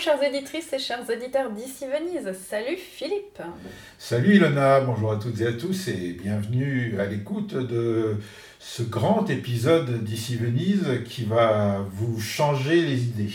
[0.00, 3.42] chères auditrices et chers auditeurs d'ici Venise, salut Philippe
[3.98, 8.16] salut Ilona, bonjour à toutes et à tous et bienvenue à l'écoute de
[8.58, 13.32] ce grand épisode d'Ici Venise qui va vous changer les idées.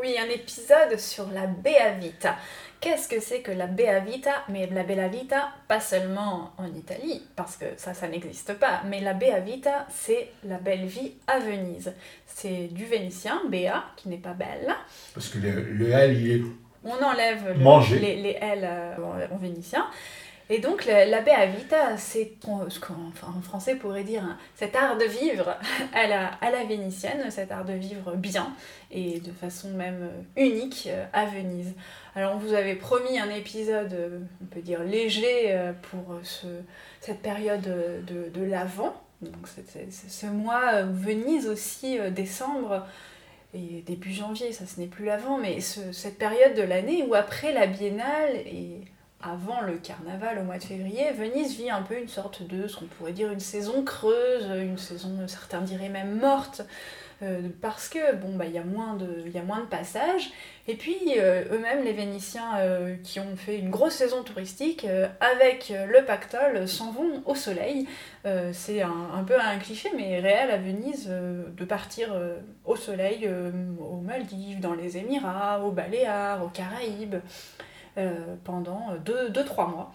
[0.00, 2.36] Oui, un épisode sur la Bea Vita.
[2.84, 4.44] Qu'est-ce que c'est que la Bea Vita?
[4.50, 9.00] Mais la Bella Vita, pas seulement en Italie, parce que ça, ça n'existe pas, mais
[9.00, 11.94] la Bea Vita, c'est la belle vie à Venise.
[12.26, 14.74] C'est du vénitien, Bea, qui n'est pas belle.
[15.14, 16.42] Parce que le, le L, il est
[16.84, 17.64] On enlève le-
[17.98, 19.86] les, les L euh, en, en vénitien.
[20.50, 21.22] Et donc la, la
[21.96, 22.32] c'est
[22.68, 25.56] ce qu'on enfin, en français pourrait dire hein, cet art de vivre
[25.94, 28.52] à la, à la vénitienne, cet art de vivre bien
[28.90, 31.72] et de façon même euh, unique euh, à Venise.
[32.14, 35.56] Alors on vous avait promis un épisode, euh, on peut dire léger,
[35.90, 36.46] pour ce,
[37.00, 38.94] cette période de, de l'Avent.
[39.22, 42.86] Donc ce mois Venise aussi, décembre,
[43.54, 47.14] et début janvier, ça ce n'est plus l'avant, mais ce- cette période de l'année où
[47.14, 48.80] après la biennale et
[49.32, 52.76] avant le carnaval au mois de février, Venise vit un peu une sorte de, ce
[52.76, 56.62] qu'on pourrait dire, une saison creuse, une saison, certains diraient même morte,
[57.22, 60.30] euh, parce que bon bah il y a moins de, passages.
[60.66, 64.86] Et puis euh, eux-mêmes les Vénitiens euh, qui ont fait une grosse saison touristique
[65.20, 67.86] avec le pactole s'en vont au soleil.
[68.52, 72.14] C'est un, un peu un cliché mais réel à Venise de partir
[72.64, 73.28] au soleil
[73.78, 77.16] aux Maldives, dans les Émirats, aux Baléares, aux Caraïbes
[78.44, 79.92] pendant 2-3 mois.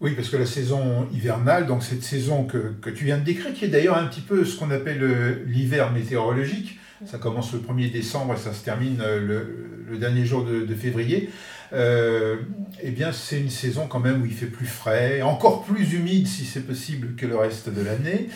[0.00, 3.54] Oui, parce que la saison hivernale, donc cette saison que, que tu viens de décrire,
[3.54, 7.60] qui est d'ailleurs un petit peu ce qu'on appelle euh, l'hiver météorologique, ça commence le
[7.60, 11.30] 1er décembre et ça se termine euh, le, le dernier jour de, de février,
[11.72, 12.36] euh,
[12.82, 16.26] eh bien c'est une saison quand même où il fait plus frais, encore plus humide
[16.26, 18.28] si c'est possible que le reste de l'année.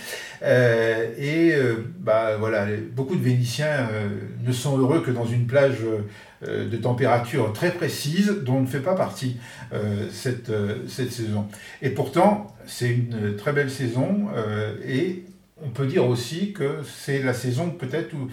[0.43, 4.09] Euh, et euh, bah, voilà, beaucoup de Vénitiens euh,
[4.45, 6.03] ne sont heureux que dans une plage euh,
[6.47, 9.37] de température très précise dont ne fait pas partie
[9.73, 11.47] euh, cette, euh, cette saison.
[11.83, 15.25] Et pourtant, c'est une très belle saison euh, et
[15.65, 18.29] on peut dire aussi que c'est la saison peut-être où,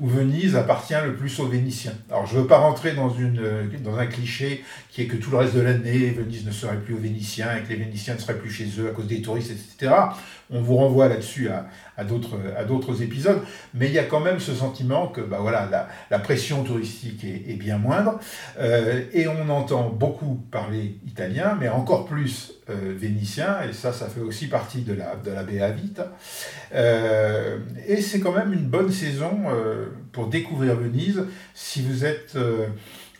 [0.00, 1.94] où Venise appartient le plus aux Vénitiens.
[2.10, 5.16] Alors je ne veux pas rentrer dans, une, euh, dans un cliché qui est que
[5.16, 8.14] tout le reste de l'année, Venise ne serait plus aux Vénitiens et que les Vénitiens
[8.14, 9.92] ne seraient plus chez eux à cause des touristes, etc.
[10.50, 11.66] On vous renvoie là-dessus à,
[11.96, 13.40] à d'autres épisodes,
[13.72, 17.24] mais il y a quand même ce sentiment que bah voilà, la, la pression touristique
[17.24, 18.18] est, est bien moindre.
[18.58, 24.08] Euh, et on entend beaucoup parler italien, mais encore plus euh, vénitien, et ça, ça
[24.08, 26.12] fait aussi partie de la, de la Vita.
[26.74, 31.24] Euh, et c'est quand même une bonne saison euh, pour découvrir Venise
[31.54, 32.66] si vous êtes, euh,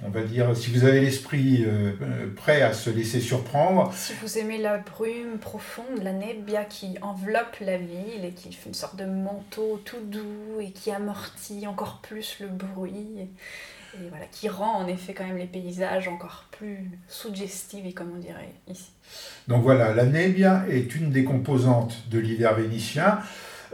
[0.05, 3.91] on va dire, si vous avez l'esprit euh, euh, prêt à se laisser surprendre.
[3.95, 8.69] Si vous aimez la brume profonde, la nebbia qui enveloppe la ville et qui fait
[8.69, 13.29] une sorte de manteau tout doux et qui amortit encore plus le bruit et,
[13.95, 18.13] et voilà, qui rend en effet quand même les paysages encore plus suggestifs et comme
[18.15, 18.91] on dirait ici.
[19.49, 23.21] Donc voilà, la nebbia est une des composantes de l'hiver vénitien.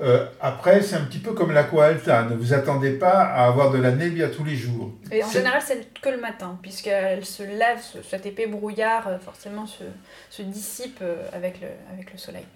[0.03, 2.23] Euh, après, c'est un petit peu comme l'aqua alta.
[2.25, 4.93] Ne vous attendez pas à avoir de la nebbia tous les jours.
[5.13, 9.19] Et en général, c'est que le matin, puisqu'elle se lève, ce- cet épais brouillard euh,
[9.19, 9.85] forcément se,
[10.31, 12.47] se dissipe euh, avec le, avec le soleil.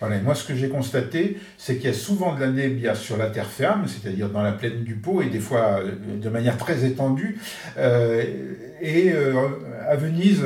[0.00, 3.16] Voilà, moi, ce que j'ai constaté, c'est qu'il y a souvent de la nebbia sur
[3.16, 6.58] la terre ferme, c'est-à-dire dans la plaine du Pô, et des fois euh, de manière
[6.58, 7.38] très étendue.
[7.78, 8.22] Euh,
[8.80, 9.32] et euh,
[9.88, 10.42] à Venise,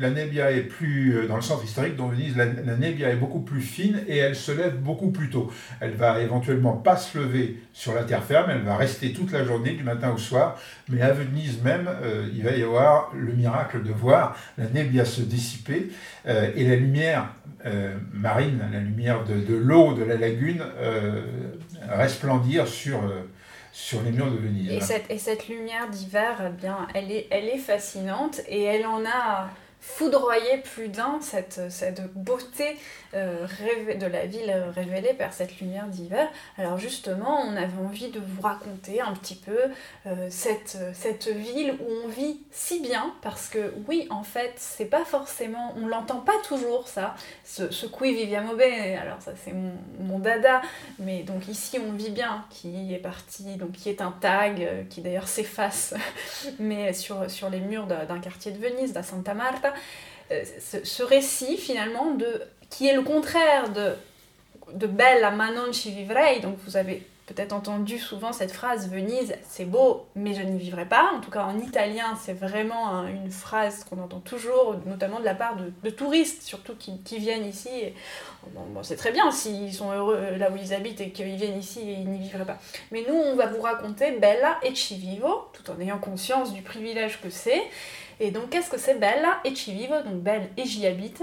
[0.00, 3.16] la nebbia est plus, euh, dans le centre historique dont Venise, la, la nebbia est
[3.16, 5.50] beaucoup plus fine et elle se lève beaucoup plus tôt.
[5.80, 9.44] Elle va éventuellement pas se lever sur la terre ferme, elle va rester toute la
[9.44, 10.58] journée, du matin au soir.
[10.88, 15.04] Mais à Venise même, euh, il va y avoir le miracle de voir la nebbia
[15.04, 15.90] se dissiper
[16.26, 17.34] euh, et la lumière
[17.66, 21.22] euh, marine, la lumière de, l'eau de la lagune, euh,
[21.88, 23.00] resplendir sur,
[23.72, 24.72] sur les murs de Venise.
[24.72, 28.86] Et cette, et cette lumière d'hiver, eh bien, elle est, elle est fascinante et elle
[28.86, 29.50] en a
[29.86, 32.76] foudroyé plus d'un cette, cette beauté
[33.14, 33.46] euh,
[33.94, 36.28] de la ville révélée par cette lumière d'hiver.
[36.58, 39.58] Alors justement, on avait envie de vous raconter un petit peu
[40.06, 44.86] euh, cette, cette ville où on vit si bien, parce que oui, en fait, c'est
[44.86, 47.14] pas forcément, on l'entend pas toujours ça,
[47.44, 50.62] ce, ce qui viviamo bene, alors ça c'est mon, dada,
[50.98, 54.84] mais donc ici on vit bien, qui est parti, donc qui est un tag, euh,
[54.88, 55.94] qui d'ailleurs s'efface,
[56.58, 59.73] mais sur, sur les murs d'un quartier de Venise, da Santa Marta,
[60.30, 60.42] euh,
[60.82, 63.92] ce, récit finalement de, qui est le contraire de,
[64.72, 69.34] de Bella ma non ci vivrei, donc vous avez peut-être entendu souvent cette phrase Venise,
[69.48, 71.12] c'est beau, mais je n'y vivrai pas.
[71.14, 75.34] En tout cas, en italien, c'est vraiment une phrase qu'on entend toujours, notamment de la
[75.34, 77.70] part de, touristes, surtout qui, qui, viennent ici.
[78.52, 81.80] bon, c'est très bien s'ils sont heureux là où ils habitent et qu'ils viennent ici
[81.80, 82.58] et ils n'y vivraient pas.
[82.92, 86.62] Mais nous, on va vous raconter Bella et ci vivo, tout en ayant conscience du
[86.62, 87.62] privilège que c'est.
[88.20, 91.22] Et donc, qu'est-ce que c'est Bella et ci vivo Donc, belle et j'y habite.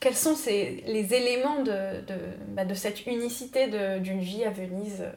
[0.00, 2.14] Quels sont ces, les éléments de, de,
[2.48, 3.68] bah, de cette unicité
[4.00, 5.10] d'une vie à Venise euh,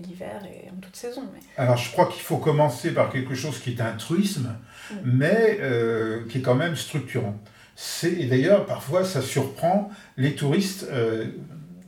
[0.00, 1.40] l'hiver et en toute saison mais...
[1.56, 4.56] Alors, je crois qu'il faut commencer par quelque chose qui est un truisme,
[4.90, 4.94] mm.
[5.04, 7.36] mais euh, qui est quand même structurant.
[8.04, 11.26] Et d'ailleurs, parfois, ça surprend les touristes euh,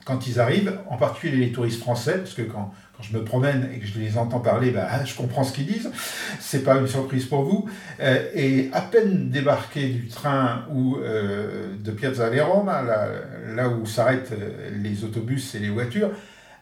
[0.04, 3.68] quand ils arrivent, en particulier les touristes français, parce que quand quand je me promène
[3.74, 5.90] et que je les entends parler, bah, je comprends ce qu'ils disent.
[6.38, 7.68] C'est pas une surprise pour vous.
[8.00, 13.08] Euh, et à peine débarqué du train ou euh, de Piazza là,
[13.54, 16.10] là où s'arrêtent euh, les autobus et les voitures,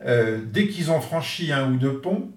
[0.05, 2.29] dès qu'ils ont franchi un ou deux ponts,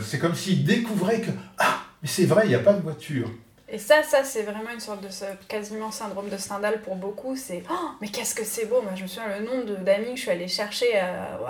[0.00, 3.30] c'est comme s'ils découvraient que ah, mais c'est vrai, il n'y a pas de voiture.
[3.74, 5.08] Et ça, ça c'est vraiment une sorte de
[5.48, 7.34] quasiment syndrome de Stendhal pour beaucoup.
[7.34, 10.16] C'est oh, mais qu'est-ce que c'est beau Moi, je me souviens le nom d'amis que
[10.16, 11.40] je suis allée chercher à,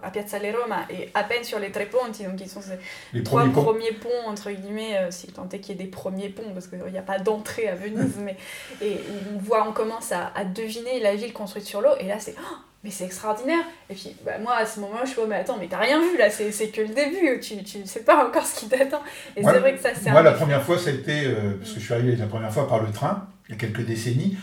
[0.00, 2.78] à, Piazza di Roma et à peine sur les Treponti, donc ils sont ces
[3.12, 4.28] les trois premiers ponts.
[4.28, 6.98] entre guillemets, euh, si tant est qu'il y ait des premiers ponts, parce qu'il n'y
[6.98, 8.36] a pas d'entrée à Venise, mais
[8.80, 9.00] et
[9.34, 12.36] on voit, on commence à, à deviner la ville construite sur l'eau, et là c'est
[12.38, 13.64] oh, mais c'est extraordinaire.
[13.88, 16.00] Et puis, bah, moi, à ce moment-là, je suis, oh, mais attends, mais t'as rien
[16.00, 19.02] vu là, c'est que le début, tu, tu sais pas encore ce qui t'attend.
[19.36, 21.72] Et c'est vrai que ça, c'est Moi, la première fois, ça a été, euh, parce
[21.72, 24.36] que je suis arrivé la première fois par le train, il y a quelques décennies,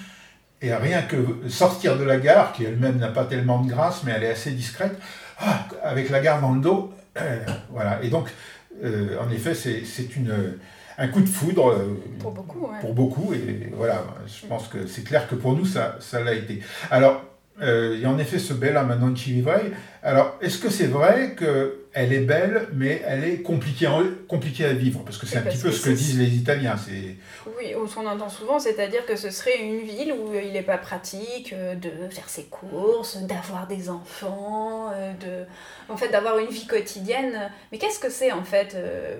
[0.62, 4.14] et rien que sortir de la gare, qui elle-même n'a pas tellement de grâce, mais
[4.16, 4.98] elle est assez discrète,
[5.40, 7.40] ah, avec la gare dans le dos, euh,
[7.72, 8.00] voilà.
[8.04, 8.30] Et donc,
[8.84, 10.58] euh, en effet, c'est une
[11.02, 11.74] un coup de foudre
[12.20, 12.80] pour beaucoup, ouais.
[12.82, 16.34] pour beaucoup et voilà je pense que c'est clair que pour nous ça ça l'a
[16.34, 16.60] été
[16.92, 17.24] alors
[17.62, 19.72] euh, il y a en effet ce bel maintenant Chivivray.
[20.02, 23.90] Alors, est-ce que c'est vrai qu'elle est belle, mais elle est compliquée,
[24.30, 25.02] compliquée à vivre?
[25.04, 26.76] Parce que c'est un petit peu ce que disent les Italiens.
[27.58, 31.52] Oui, on entend souvent, c'est-à-dire que ce serait une ville où il n'est pas pratique
[31.52, 35.46] euh, de faire ses courses, d'avoir des enfants, euh, de...
[35.94, 37.52] en fait d'avoir une vie quotidienne.
[37.72, 38.78] Mais qu'est-ce que c'est en fait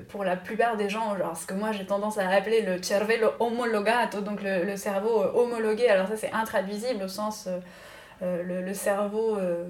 [0.08, 3.32] pour la plupart des gens genre, Ce que moi j'ai tendance à appeler le cervello
[3.42, 5.90] omologato, donc le, le cerveau homologué.
[5.90, 7.50] Alors ça c'est intraduisible au sens...
[8.22, 9.70] Euh, le, cerveau euh,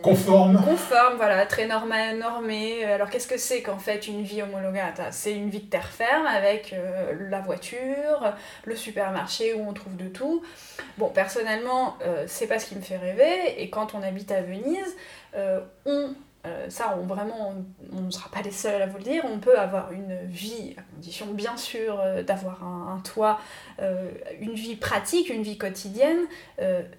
[0.00, 0.62] conforme.
[0.64, 2.84] Conforme, voilà, très normal, normé.
[2.84, 6.26] Alors qu'est-ce que c'est qu'en fait une vie homologata C'est une vie de terre ferme
[6.26, 8.34] avec euh, la voiture,
[8.64, 10.42] le supermarché où on trouve de tout.
[10.98, 11.98] Bon, personnellement,
[12.28, 13.60] c'est pas ce qui me fait rêver.
[13.60, 14.96] Et quand on habite à Venise,
[15.84, 16.14] on
[16.46, 17.54] euh, ça, on, vraiment,
[17.92, 19.24] on ne sera pas les seuls à vous le dire.
[19.24, 23.40] On peut avoir une vie, à condition bien sûr euh, d'avoir un, toit,
[23.80, 24.10] euh,
[24.40, 26.26] une vie pratique, une vie quotidienne,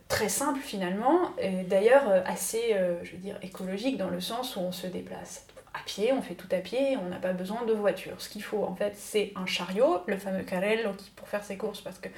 [0.08, 4.88] très simple finalement, et d'ailleurs assez, je veux écologique dans le sens où on se
[4.88, 5.46] déplace
[5.76, 8.14] à pied, on fait tout à pied, on n'a pas besoin de voiture.
[8.20, 11.82] Ce qu'il faut en fait, c'est un chariot, le fameux carrello pour faire ses courses,
[11.82, 12.10] parce que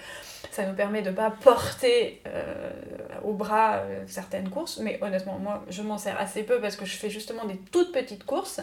[0.51, 2.69] ça nous permet de ne pas porter euh,
[3.23, 4.79] au bras euh, certaines courses.
[4.79, 7.91] Mais honnêtement, moi, je m'en sers assez peu parce que je fais justement des toutes
[7.91, 8.61] petites courses.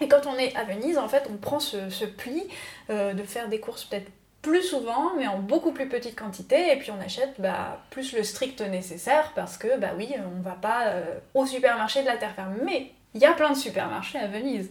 [0.00, 2.42] Et quand on est à Venise, en fait, on prend ce, pli
[2.90, 4.10] euh, de faire des courses peut-être
[4.42, 8.22] plus souvent, mais en beaucoup plus petite quantité, et puis on achète bah, plus le
[8.22, 10.92] strict nécessaire parce que, bah oui, on va pas
[11.32, 12.58] au supermarché de la terre ferme.
[12.62, 14.70] Mais il y a plein de supermarchés à Venise.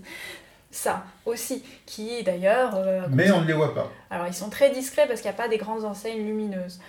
[0.72, 2.76] Ça aussi, qui d'ailleurs...
[2.76, 3.92] Euh, Mais on ne les voit pas.
[4.10, 6.80] Alors ils sont très discrets parce qu'il n'y a pas des grandes enseignes lumineuses.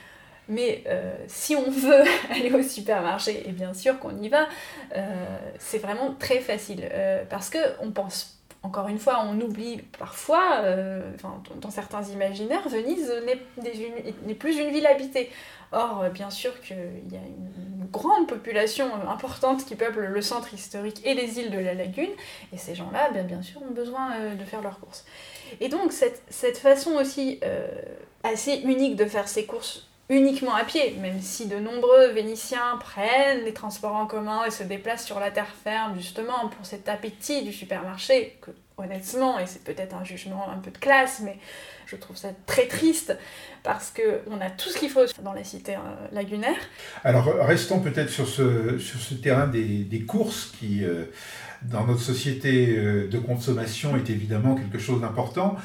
[0.49, 4.47] Mais euh, si on veut aller au supermarché, et bien sûr qu'on y va,
[4.97, 6.89] euh, c'est vraiment très facile.
[7.29, 8.34] parce que on pense,
[8.65, 10.63] encore une fois, on oublie parfois,
[11.61, 13.13] dans certains imaginaires, Venise
[14.27, 15.31] n'est plus une ville habitée.
[15.71, 16.77] Or, bien sûr qu'il
[17.11, 21.59] y a une grande population importante qui peuple le centre historique et les îles de
[21.59, 22.11] la lagune,
[22.53, 25.05] et ces gens-là, bien, bien sûr, ont besoin euh, de faire leurs courses.
[25.61, 27.69] Et donc, cette, façon aussi euh,
[28.23, 33.45] assez unique de faire ses courses uniquement à pied, même si de nombreux Vénitiens prennent
[33.45, 37.43] les transports en commun et se déplacent sur la terre ferme justement pour cet appétit
[37.43, 41.39] du supermarché, que honnêtement, et c'est peut-être un jugement un peu de classe, mais
[41.87, 43.17] je trouve ça très triste
[43.63, 45.79] parce qu'on a tout ce qu'il faut dans la cité euh,
[46.13, 46.57] lagunaire.
[47.05, 51.05] Alors restons peut-être sur ce, sur ce terrain des, des courses qui, euh,
[51.63, 55.57] dans notre société euh, de consommation, est évidemment quelque chose d'important.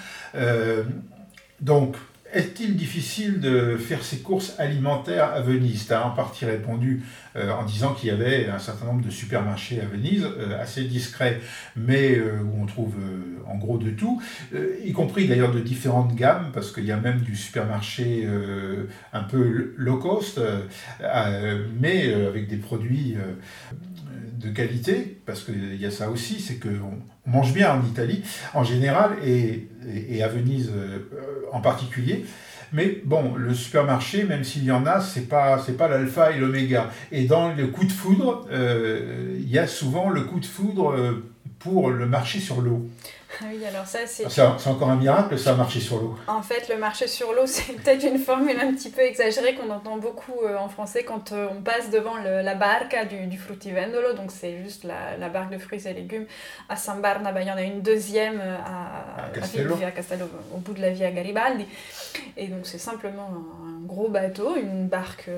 [1.61, 1.95] donc,
[2.33, 5.87] est-il difficile de faire ses courses alimentaires à Venise?
[5.87, 7.03] Tu as en partie répondu
[7.35, 10.83] euh, en disant qu'il y avait un certain nombre de supermarchés à Venise, euh, assez
[10.83, 11.39] discrets,
[11.75, 12.95] mais euh, où on trouve
[13.47, 14.21] en gros de tout,
[14.83, 18.27] y compris d'ailleurs de différentes gammes, parce qu'il y a même du supermarché
[19.11, 20.39] un peu low cost,
[21.79, 23.15] mais avec des produits
[24.39, 28.63] de qualité, parce qu'il y a ça aussi, c'est qu'on mange bien en Italie en
[28.63, 29.67] général et,
[30.23, 30.71] à Venise
[31.51, 32.25] en particulier.
[32.71, 36.37] Mais bon, le supermarché, même s'il y en a, c'est pas c'est pas l'alpha et
[36.37, 36.91] l'oméga.
[37.11, 40.91] Et dans le coup de foudre, euh, il y a souvent le coup de foudre
[40.91, 42.87] euh, pour le marché sur l'eau.
[43.41, 44.29] Ah oui, alors ça, c'est.
[44.29, 46.15] C'est encore un miracle, ça, marcher sur l'eau.
[46.27, 49.69] En fait, le marché sur l'eau, c'est peut-être une formule un petit peu exagérée qu'on
[49.69, 53.37] entend beaucoup euh, en français quand euh, on passe devant le, la barca du, du
[53.37, 54.13] fruttivendolo.
[54.13, 56.25] Donc, c'est juste la, la, barque de fruits et légumes
[56.67, 57.41] à San Barnaba.
[57.41, 59.75] Il y en a une deuxième euh, à, à, Castello.
[59.85, 61.65] à Castello, au bout de la via Garibaldi.
[62.35, 63.29] Et donc, c'est simplement
[63.65, 65.29] un, gros bateau, une barque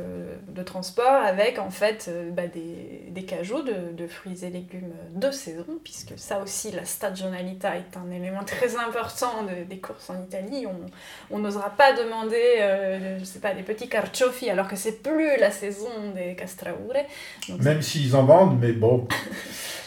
[0.49, 5.31] de transport avec en fait bah, des, des cajots de, de, fruits et légumes de
[5.31, 10.65] saison, puisque ça aussi, la stagionalità est un élément très important des courses en Italie.
[11.29, 15.37] On n'osera pas demander, euh, je sais pas, des petits carciofi alors que c'est plus
[15.39, 16.77] la saison des castraure.
[17.59, 19.07] Même s'ils en vendent, mais bon,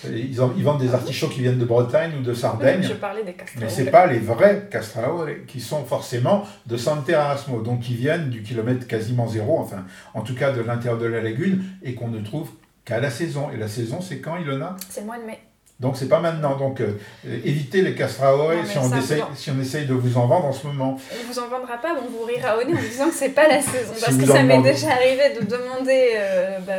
[0.04, 2.82] ils, ils, vendent des artichauts qui viennent de Bretagne ou de Sardaigne.
[2.82, 3.64] je parlais des castraure.
[3.64, 8.30] Mais c'est pas les vrais castraure qui sont forcément de San Terrasmo, donc qui viennent
[8.30, 9.84] du kilomètre quasiment zéro, enfin,
[10.14, 12.50] en tout cas de l'intérieur de la lagune, et qu'on ne trouve
[12.84, 13.50] qu'à la saison.
[13.50, 14.76] Et la saison, c'est quand, Ilona?
[14.88, 15.40] C'est le mois de mai.
[15.80, 16.56] Donc c'est pas maintenant.
[16.56, 20.46] Donc euh, évitez les castraore si, on essaye, si on essaye de vous en vendre
[20.46, 20.98] en ce moment.
[21.12, 23.48] On vous en vendra pas, on vous rira au nez en disant que c'est pas
[23.48, 23.92] la saison.
[24.00, 26.74] parce que ça m'est déjà arrivé de demander euh, bah,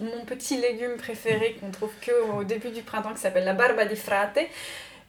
[0.00, 3.86] mon petit légume préféré qu'on trouve que au début du printemps qui s'appelle la barba
[3.86, 4.38] di frate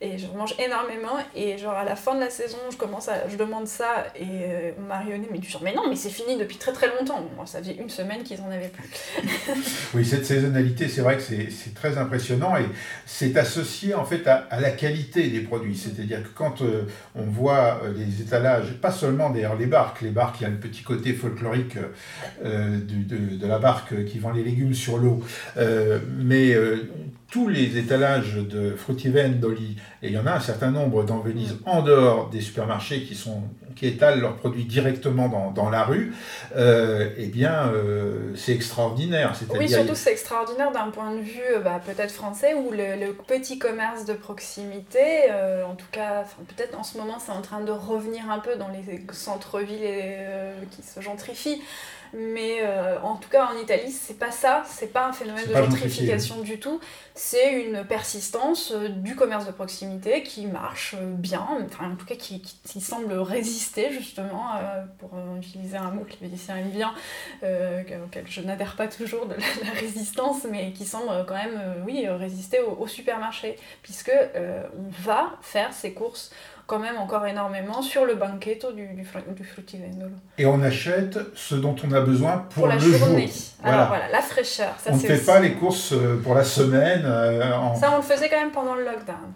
[0.05, 1.17] et je mange énormément.
[1.35, 4.24] Et genre à la fin de la saison je commence à je demande ça et
[4.24, 4.71] euh,
[5.31, 7.24] mais du genre mais non mais c'est fini depuis très très longtemps.
[7.45, 8.89] Ça faisait une semaine qu'ils en avaient plus.
[9.93, 12.65] Oui cette saisonnalité c'est vrai que c'est très impressionnant et
[13.05, 15.75] c'est associé en fait à, à, la qualité des produits.
[15.75, 16.83] C'est à dire que quand euh,
[17.15, 20.01] on voit euh, les étalages pas seulement derrière les barques.
[20.01, 21.77] Les barques il y a le petit côté folklorique
[22.43, 25.24] euh, de, de, de, la barque qui vend les légumes sur l'eau.
[26.17, 26.55] Mais
[27.29, 31.58] tous les étalages de fruttivendoli, et il y en a un certain nombre dans Venise,
[31.65, 33.44] en dehors des supermarchés qui, sont,
[33.75, 36.13] qui étalent leurs produits directement dans, dans la rue,
[36.55, 39.34] euh, eh bien, euh, c'est extraordinaire.
[39.58, 43.13] Oui, surtout c'est extraordinaire d'un point de vue euh, bah, peut-être français, où le, le,
[43.13, 47.62] petit commerce de proximité, euh, en tout cas, peut-être en ce moment, c'est en train
[47.62, 49.82] de revenir un peu dans les centres-villes
[50.72, 51.62] qui se gentrifient.
[52.13, 55.53] Mais euh, en tout cas, en Italie, c'est pas ça, c'est pas un phénomène de
[55.53, 56.79] gentrification du tout,
[57.13, 62.05] c'est une persistance euh, du commerce de proximité qui marche euh, bien, enfin en tout
[62.05, 66.57] cas qui, qui, qui semble résister justement, euh, pour utiliser un mot que les Vénitiens
[66.57, 66.93] aiment bien,
[67.43, 71.59] euh, auquel je n'adhère pas toujours de la, la, résistance, mais qui semble quand même,
[71.85, 76.31] oui, résister au, au supermarché, puisque on va faire ses courses
[76.67, 79.03] quand même encore énormément sur le banchetto du, du,
[79.36, 80.15] du fruttivendolo.
[80.38, 83.27] Et on achète ce dont on a besoin pour, pour la le journée.
[83.27, 83.55] Jour.
[83.63, 84.10] Alors voilà.
[84.12, 84.74] la fraîcheur.
[84.79, 85.25] Ça, on ne fait aussi...
[85.25, 87.03] pas les courses euh, pour la semaine.
[87.05, 87.75] Euh, en...
[87.75, 89.34] Ça, on le faisait quand même pendant le lockdown.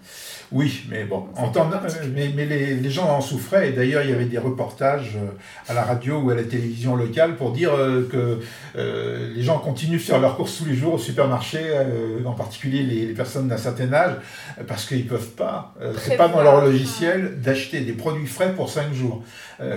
[0.51, 1.69] Oui, mais bon, en temps,
[2.15, 3.69] mais, mais les, les, gens en souffraient.
[3.69, 5.29] Et d'ailleurs, il y avait des reportages euh,
[5.67, 7.71] à la radio ou à la télévision locale pour dire
[8.11, 8.39] que
[8.75, 11.59] euh, les gens continuent de faire leurs courses tous les jours au supermarché,
[12.25, 14.13] en particulier les, les personnes d'un certain âge,
[14.67, 18.69] parce qu'ils ne peuvent pas, c'est pas dans leur logiciel d'acheter des produits frais pour
[18.69, 19.23] 5 jours.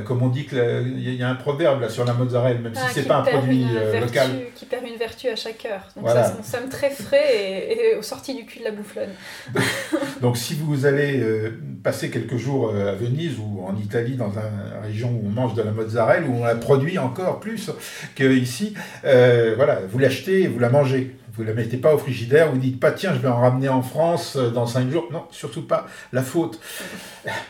[0.05, 2.95] comme on dit qu'il y a un proverbe là, sur la mozzarella, même ah, si
[2.95, 4.31] ce n'est pas un produit vertu, local.
[4.55, 5.89] Qui perd une vertu à chaque heure.
[5.97, 6.25] Donc voilà.
[6.25, 9.11] ça consomme très frais et, et, au sorti du cul de la bouffonne.
[10.21, 11.51] Donc si vous allez euh,
[11.83, 15.55] passer quelques jours euh, à Venise ou en Italie, dans une région où on mange
[15.55, 17.71] de la mozzarella, où on la produit encore plus
[18.15, 21.17] qu'ici, euh, voilà, vous l'achetez et vous la mangez.
[21.35, 23.69] Vous ne la mettez pas au frigidaire, vous dites pas tiens, je vais en ramener
[23.69, 25.09] en France euh, dans 5 jours.
[25.11, 26.61] Non, surtout pas la faute.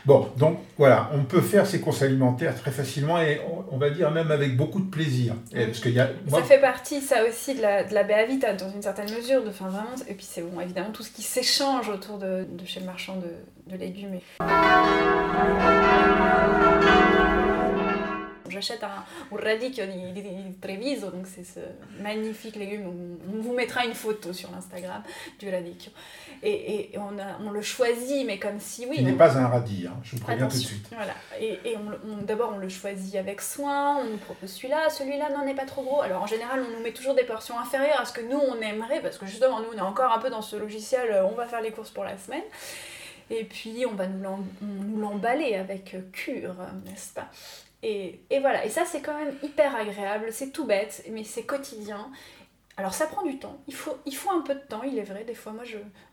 [0.05, 3.91] Bon, donc voilà, on peut faire ses courses alimentaires très facilement et on, on va
[3.91, 5.35] dire même avec beaucoup de plaisir.
[5.53, 6.41] Et parce y a, moi...
[6.41, 9.43] Ça fait partie, ça aussi, de la, de la Béavita dans une certaine mesure.
[9.43, 12.67] De, enfin, vraiment, et puis c'est bon, évidemment tout ce qui s'échange autour de, de,
[12.67, 14.15] chez le marchand de, de légumes.
[14.15, 14.23] Et
[18.53, 21.61] j'achète un, radicchio di, di, Treviso, donc c'est ce
[22.01, 22.87] magnifique légume.
[22.87, 25.03] On, vous mettra une photo sur l'Instagram
[25.39, 25.91] du radicchio.
[26.43, 28.97] Et, et on, a, on, le choisit, mais comme si oui.
[28.99, 30.89] Il n'est pas un radis, hein, je vous préviens tout de suite.
[30.95, 31.15] Voilà.
[31.41, 31.77] Et, et
[32.23, 35.83] d'abord, on le choisit avec soin, on nous propose celui-là, celui-là n'en est pas trop
[35.83, 36.03] gros.
[36.03, 38.61] Alors en général, on nous met toujours des portions inférieures à ce que nous on
[38.61, 41.35] aimerait, parce que justement, nous on est encore un peu dans ce logiciel, euh, on
[41.35, 42.43] va faire les courses pour la semaine.
[43.31, 46.55] Et puis on va nous l'emballer avec cure,
[46.85, 47.31] n'est-ce pas?
[47.83, 52.11] Et, voilà, et ça c'est quand même hyper agréable, c'est tout bête, mais c'est quotidien.
[52.77, 55.35] Alors ça prend du temps, il faut, un peu de temps, il est vrai, des
[55.35, 55.65] fois moi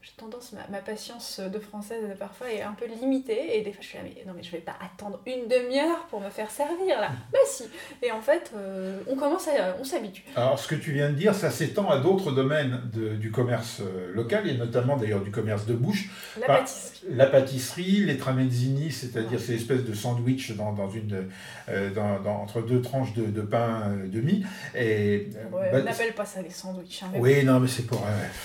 [0.01, 3.81] j'ai tendance, ma, ma, patience de française parfois est un peu limitée, et des fois
[3.81, 6.49] je suis là, mais non mais je vais pas attendre une demi-heure pour me faire
[6.49, 7.65] servir là, bah si
[8.01, 10.23] Et en fait, euh, on commence à, on s'habitue.
[10.37, 13.81] Alors ce que tu viens de dire, ça s'étend à d'autres domaines de, du commerce
[13.81, 16.09] euh, local, et notamment d'ailleurs du commerce de bouche.
[16.39, 17.07] La pâtisserie.
[17.11, 21.27] La pâtisserie, les tramezzini, c'est-à-dire ces espèces de sandwichs dans, dans une,
[21.69, 24.45] euh, dans, dans, entre deux tranches de, de pain demi.
[24.75, 27.03] Et, ouais, bah, on n'appelle pas ça sandwichs.
[27.03, 28.01] Hein, oui, non, mais c'est pour.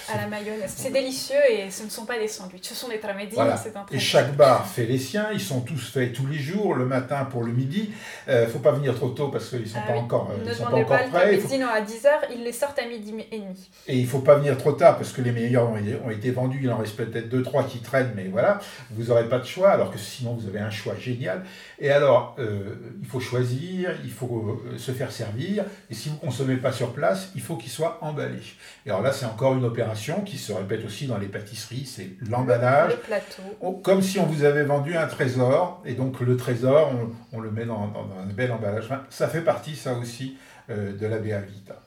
[0.08, 0.72] à la mayonnaise.
[0.76, 3.34] C'est délicieux et ce ne sont pas des sandwichs, ce sont des tramezzini.
[3.34, 3.62] Voilà.
[3.92, 7.24] et chaque bar fait les siens, ils sont tous faits tous les jours, le matin
[7.24, 7.90] pour le midi.
[8.26, 10.32] Il euh, ne faut pas venir trop tôt parce qu'ils ne sont ah, pas encore,
[10.32, 11.36] ne ils sont pas encore pas prêts.
[11.36, 13.70] Le à 10h, ils les sortent à midi et demi.
[13.86, 16.60] Et il ne faut pas venir trop tard parce que les meilleurs ont été vendus.
[16.62, 19.90] Il en reste peut-être 2-3 qui traînent, mais voilà, vous n'aurez pas de choix alors
[19.90, 21.44] que sinon vous avez un choix génial.
[21.78, 25.64] Et alors, euh, il faut choisir, il faut euh, se faire servir.
[25.90, 28.38] Et si vous ne consommez pas sur place, il faut qu'il soit emballé.
[28.86, 32.10] Et alors là, c'est encore une opération qui se répète aussi dans les pâtisseries, c'est
[32.30, 32.92] l'emballage.
[32.92, 33.72] Le plateau.
[33.82, 36.92] comme si on vous avait vendu un trésor, et donc le trésor,
[37.32, 38.88] on, le met dans, un bel emballage.
[39.10, 40.36] ça fait partie, ça aussi,
[40.70, 41.82] euh, de la Béa Vita.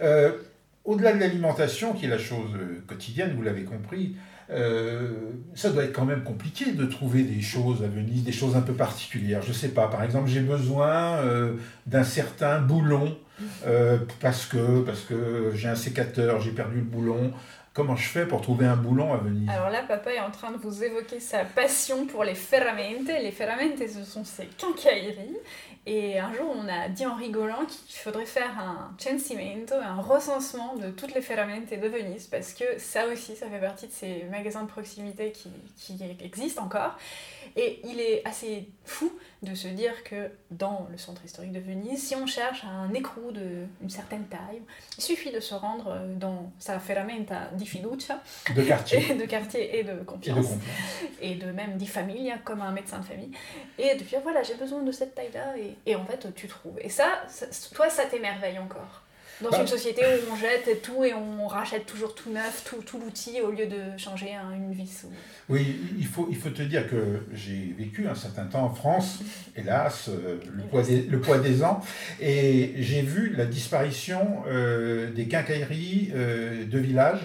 [0.00, 0.32] Euh,
[0.84, 4.16] au-delà de l'alimentation, qui est la chose euh, quotidienne, vous l'avez compris,
[4.50, 5.10] euh,
[5.54, 8.62] ça doit être quand même compliqué de trouver des choses à Venise, des choses un
[8.62, 9.42] peu particulières.
[9.42, 11.20] Je sais pas, par exemple, j'ai besoin
[11.86, 13.18] d'un certain boulon
[13.66, 17.32] euh, parce que, parce que j'ai un sécateur, j'ai perdu le boulon.
[17.78, 19.48] Comment je fais pour trouver un boulon à Venise?
[19.48, 23.06] Alors là, papa est en train de vous évoquer sa passion pour les ferramente.
[23.06, 25.36] Les ferramente, ce sont ces quincailleries.
[25.86, 30.74] Et un jour, on a dit en rigolant qu'il faudrait faire un censimento, un recensement
[30.74, 34.24] de toutes les ferramente de Venise, parce que ça aussi, ça fait partie de ces
[34.28, 36.98] magasins de proximité qui, qui existent encore.
[37.56, 39.10] Et il est assez fou
[39.42, 43.32] de se dire que dans le centre historique de Venise, si on cherche un écrou
[43.32, 44.60] d'une certaine taille,
[44.98, 48.22] il suffit de se rendre dans sa ferramenta fiducia.
[48.54, 49.10] De quartier.
[49.10, 50.46] Et de quartier et de confiance.
[51.20, 53.30] Et de, même di famiglia, comme un médecin de famille.
[53.78, 55.56] Et de dire, voilà, j'ai besoin de cette taille-là.
[55.58, 56.78] Et, et, en fait, tu trouves.
[56.80, 59.02] Et ça, ça toi, ça t'émerveille encore
[59.40, 59.60] dans bah.
[59.60, 63.40] une société où on jette tout et on rachète toujours tout neuf, tout, tout l'outil,
[63.40, 65.06] au lieu de changer une vis.
[65.48, 69.20] Oui, il faut, il faut te dire que j'ai vécu un certain temps en France,
[69.56, 71.80] hélas, euh, le, poids des, le poids des ans,
[72.20, 77.20] et j'ai vu la disparition euh, des quincailleries euh, de villages,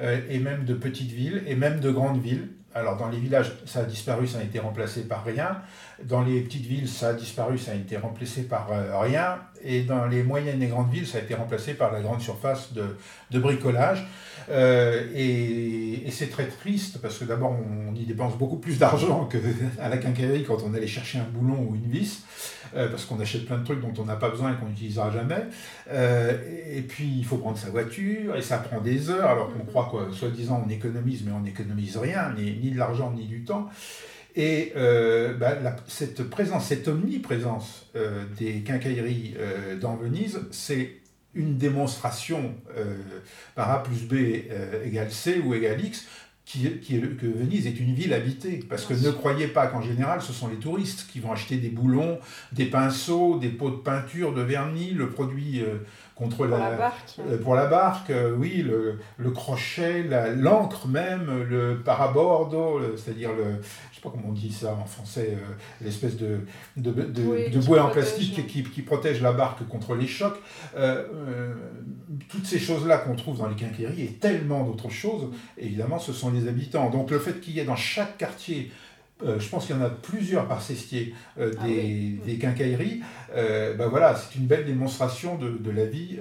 [0.00, 2.48] et même de petites villes, et même de grandes villes.
[2.76, 5.62] Alors dans les villages, ça a disparu, ça a été remplacé par rien.
[6.04, 9.38] Dans les petites villes, ça a disparu, ça a été remplacé par euh, rien.
[9.64, 12.74] Et dans les moyennes et grandes villes, ça a été remplacé par la grande surface
[12.74, 12.98] de,
[13.30, 14.06] de bricolage.
[14.48, 19.26] Euh, et, et c'est très triste parce que d'abord, on, y dépense beaucoup plus d'argent
[19.26, 22.22] qu'à la quincaillerie quand on allait chercher un boulon ou une vis,
[22.76, 25.10] euh, parce qu'on achète plein de trucs dont on n'a pas besoin et qu'on n'utilisera
[25.10, 25.46] jamais.
[25.90, 29.88] et puis, il faut prendre sa voiture et ça prend des heures, alors qu'on croit
[29.90, 33.68] quoi, soi-disant, on économise, mais on n'économise rien, ni, ni de l'argent ni du temps.
[34.36, 35.56] Et euh, bah,
[35.86, 40.90] cette présence, cette omniprésence euh, des quincailleries euh, dans Venise, c'est
[41.36, 42.54] une démonstration
[43.54, 44.14] par A plus B
[44.84, 46.06] égale C ou égale X
[46.46, 48.60] qui, qui est, que Venise est une ville habitée.
[48.68, 51.70] Parce que ne croyez pas qu'en général, ce sont les touristes qui vont acheter des
[51.70, 52.18] boulons,
[52.52, 55.62] des pinceaux, des pots de peinture, de vernis, le produit
[56.14, 57.20] contre pour la, barque.
[57.42, 60.04] pour la barque, oui, le, le crochet,
[60.36, 63.60] l'encre même, le parabordo, c'est-à-dire le,
[64.10, 66.40] comment on dit ça en français, euh, l'espèce de,
[66.76, 70.38] de, de, bouée en plastique qui, qui, protège la barque contre les chocs.
[70.76, 71.54] Euh, euh,
[72.28, 76.30] toutes ces choses-là qu'on trouve dans les quincailleries et tellement d'autres choses, évidemment, ce sont
[76.30, 76.90] les habitants.
[76.90, 78.70] Donc le fait qu'il y ait dans chaque quartier
[79.24, 83.00] euh, je pense qu'il y en a plusieurs par Cestier euh, ah des, des, quincailleries.
[83.34, 86.18] Euh, ben voilà, c'est une belle démonstration de, de la vie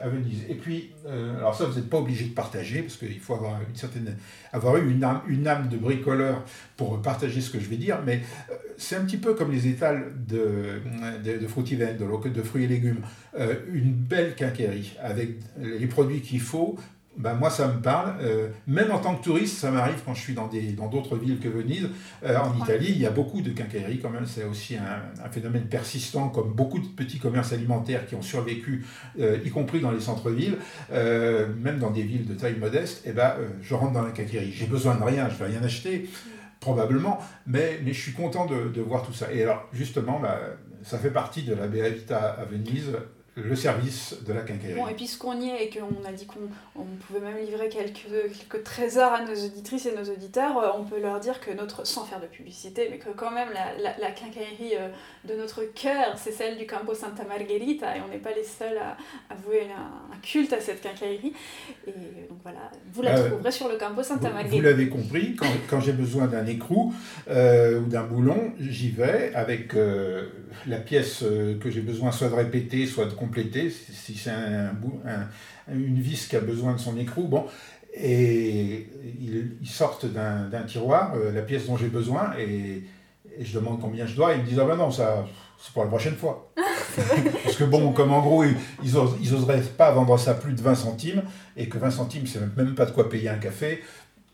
[0.00, 0.44] à Venise.
[0.48, 0.92] Et puis,
[1.36, 4.16] alors ça, vous n'êtes pas obligé de partager, parce qu'il faut avoir, une certaine,
[4.52, 6.44] avoir eu une âme, une âme de bricoleur
[6.76, 8.20] pour partager ce que je vais dire, mais
[8.76, 10.80] c'est un petit peu comme les étals de,
[11.24, 13.00] de, de de fruits et légumes.
[13.72, 16.78] une belle quincaillerie avec les produits qu'il faut
[17.18, 18.14] ben moi ça me parle.
[18.22, 21.16] Euh, même en tant que touriste, ça m'arrive quand je suis dans des dans d'autres
[21.16, 21.88] villes que Venise.
[22.24, 24.26] Euh, en Italie, il y a beaucoup de quincailleries quand même.
[24.26, 28.86] C'est aussi un, un, phénomène persistant, comme beaucoup de petits commerces alimentaires qui ont survécu,
[29.20, 30.56] euh, y compris dans les centres-villes,
[30.90, 33.04] même dans des villes de taille modeste.
[33.04, 34.52] Et eh ben, je rentre dans la quincaillerie.
[34.52, 36.08] J'ai besoin de rien, je vais rien acheter
[36.60, 39.32] probablement, mais, mais je suis content de, de voir tout ça.
[39.32, 40.40] Et alors, justement, bah,
[40.82, 42.92] ça fait partie de la Beavita à Venise,
[43.42, 44.78] le service de la quincaillerie.
[44.78, 48.64] Bon, et puisqu'on y est et qu'on a dit qu'on pouvait même livrer quelques, quelques
[48.64, 52.04] trésors à nos auditrices et nos auditeurs, euh, on peut leur dire que notre, sans
[52.04, 54.88] faire de publicité, mais que quand même la, la, quincaillerie euh,
[55.26, 58.78] de notre cœur, c'est celle du Campo Santa Margherita, et on n'est pas les seuls
[58.78, 58.96] à,
[59.32, 61.32] avouer un, culte à cette quincaillerie.
[61.86, 61.92] Et
[62.28, 64.56] donc voilà, vous la euh, trouverez sur le Campo Santa Margherita.
[64.56, 66.92] Vous l'avez compris, quand, quand j'ai besoin d'un écrou
[67.28, 69.74] ou d'un boulon, j'y vais avec
[70.66, 71.24] la pièce
[71.60, 74.72] que j'ai besoin soit de répéter, soit de compléter, si c'est un,
[75.72, 77.28] une vis qui a besoin de son écrou.
[77.28, 77.46] Bon,
[77.94, 78.86] et
[79.20, 82.84] ils, sortent d'un tiroir euh, la pièce dont j'ai besoin et,
[83.40, 84.32] je demande combien je dois.
[84.32, 85.24] Et ils me disent Ah ben non, ça,
[85.60, 86.50] c'est pour la prochaine fois.
[87.44, 90.74] Parce que bon, comme en gros, ils, ils, oseraient pas vendre ça plus de 20
[90.74, 91.22] centimes
[91.56, 93.84] et que 20 centimes, c'est même pas de quoi payer un café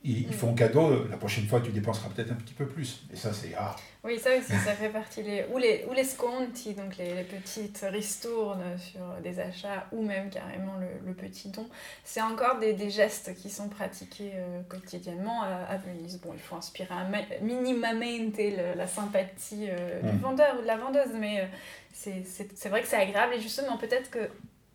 [0.05, 3.05] ils, font cadeau, la prochaine fois tu dépenseras peut-être un petit peu plus.
[3.13, 3.75] Et ça, c'est ah.
[4.05, 5.23] Oui, ça aussi, ça fait partie.
[5.23, 10.05] Les, ou, les, ou les sconti, donc les, les, petites ristournes sur des achats, ou
[10.05, 11.67] même carrément le, le petit don.
[12.05, 16.21] C'est encore des, des, gestes qui sont pratiqués euh, quotidiennement à, Venise.
[16.21, 18.39] Bon, il faut inspirer un minimamente
[18.77, 20.21] la sympathie euh, du mm.
[20.21, 23.35] vendeur ou de la vendeuse, mais euh, c'est vrai que c'est agréable.
[23.35, 24.29] Et justement, peut-être que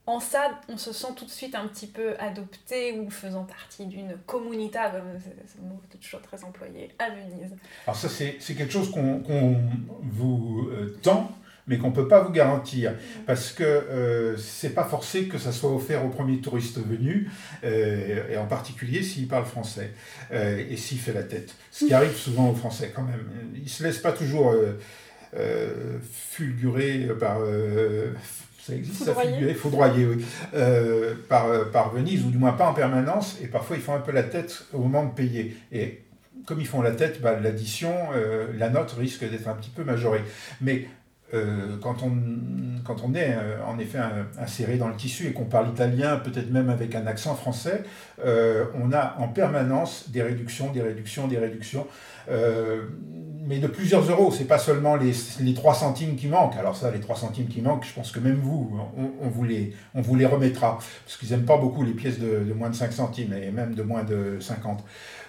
[0.10, 3.86] en ça, on se sent tout de suite un petit peu adopté ou faisant partie
[3.86, 7.56] d'une comunita, comme ce mot est toujours très employé à Venise.
[7.86, 9.62] Alors ça, c'est quelque chose qu'on
[10.02, 11.32] vous euh, tend,
[11.68, 12.96] mais qu'on ne peut pas vous garantir, mm.
[13.28, 17.30] parce que euh, c'est pas forcé que ça soit offert au premier touriste venu,
[17.64, 19.94] euh, et en particulier s'il parle français,
[20.32, 21.54] euh, et s'il fait la tête.
[21.70, 23.52] Ce qui arrive souvent aux Français quand même.
[23.54, 24.56] Ils ne se laissent pas toujours
[26.32, 27.42] fulgurer par
[28.70, 29.48] ça existe, foudroyer.
[29.48, 33.48] ça foudroyer, oui, euh, par, euh, par Venise, ou du moins pas en permanence, et
[33.48, 35.58] parfois ils font un peu la tête au moment de payer.
[35.72, 36.04] Et
[36.46, 39.84] comme ils font la tête, bah, l'addition, euh, la note risque d'être un petit peu
[39.84, 40.24] majorée.
[40.62, 40.88] Mais
[41.82, 42.12] quand, on,
[42.84, 43.36] quand on est
[43.68, 44.00] en effet
[44.40, 47.84] inséré dans le tissu et qu'on parle italien, peut-être même avec un accent français,
[48.24, 51.86] on a en permanence des réductions, des réductions, des réductions
[53.50, 54.32] mais de plusieurs euros.
[54.32, 55.12] C'est pas seulement les,
[55.42, 56.56] les 3 centimes qui manquent.
[56.56, 58.80] Alors ça, les 3 centimes qui manquent, je pense que même vous,
[59.22, 60.78] on, vous, les, on vous les remettra.
[61.06, 63.74] Parce qu'ils n'aiment pas beaucoup les pièces de, de, moins de 5 centimes et même
[63.74, 64.84] de moins de 50.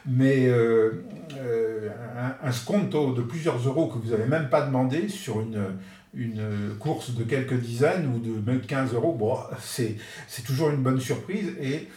[0.06, 1.04] Mais euh,
[1.36, 5.62] euh, un, un, sconto de plusieurs euros que vous n'avez même pas demandé sur une,
[6.14, 9.96] une course de quelques dizaines ou de même 15 euros, bon, c'est
[10.44, 11.52] toujours une bonne surprise.
[11.60, 11.88] Et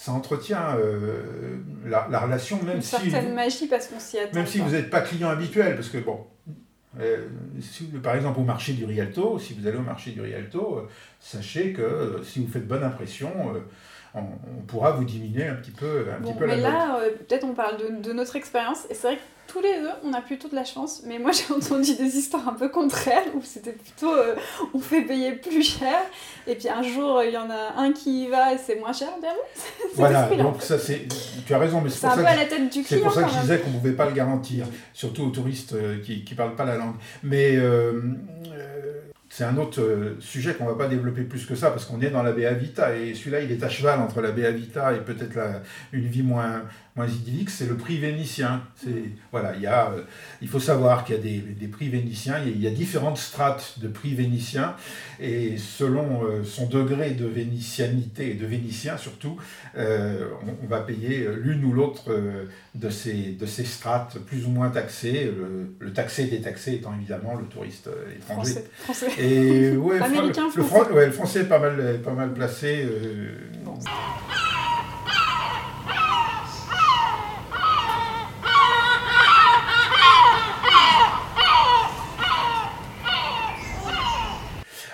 [0.00, 3.10] ça entretient euh, la, la, relation, même Une si.
[3.10, 4.34] certaine magie parce qu'on s'y attend.
[4.34, 6.26] Même si vous n'êtes pas client habituel, parce que bon.
[6.98, 7.26] Euh,
[7.60, 10.88] si, par exemple, au marché du Rialto, si vous allez au marché du Rialto, euh,
[11.20, 13.30] sachez que si vous faites bonne impression,
[14.14, 17.76] on, pourra vous diminuer un petit peu, un petit peu mais là, peut-être on parle
[17.78, 20.54] de, de notre expérience, et c'est vrai que tous les deux, on a plutôt de
[20.54, 24.36] la chance, mais moi j'ai entendu des histoires un peu contraires où c'était plutôt euh,
[24.74, 25.98] on fait payer plus cher,
[26.46, 28.92] et puis un jour il y en a un qui y va et c'est moins
[28.92, 29.34] cher, bien
[29.94, 31.08] Voilà, donc ça c'est.
[31.46, 33.70] Tu as raison, mais c'est pour, ça que, c'est pour ça que je disais qu'on
[33.70, 36.94] ne pouvait pas le garantir, surtout aux touristes euh, qui ne parlent pas la langue.
[37.22, 37.56] Mais.
[37.56, 38.00] Euh,
[39.32, 42.10] c'est un autre sujet qu'on ne va pas développer plus que ça parce qu'on est
[42.10, 45.38] dans la Vita et celui-là il est à cheval entre la Vita et peut-être
[45.92, 46.64] une vie moins,
[47.00, 48.62] moins idyllique, c'est le prix vénitien.
[48.76, 50.02] C'est, voilà, il, y a, euh,
[50.42, 53.78] il faut savoir qu'il y a des, des prix vénitiens, il y, a, différentes strates
[53.78, 54.74] de prix vénitiens,
[55.18, 59.38] et selon euh, son degré de vénitianité, et de vénitien surtout,
[59.76, 60.28] euh,
[60.62, 62.04] on, va payer l'une ou l'autre
[62.74, 65.32] de, ces, de ces strates plus ou moins taxées,
[65.80, 68.64] le, taxé détaxé étant évidemment le touriste étranger.
[68.84, 71.06] Français, Et, ouais, Américain, le, français.
[71.06, 72.86] le, français est pas mal, pas mal placé.